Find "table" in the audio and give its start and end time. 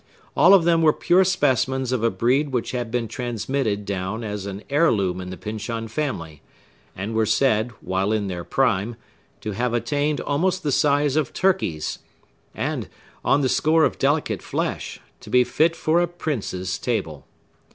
16.79-17.27